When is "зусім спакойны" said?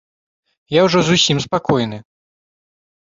1.09-1.97